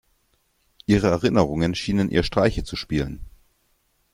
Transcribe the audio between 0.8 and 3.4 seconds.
Ihre Erinnerungen schienen ihr Streiche zu spielen.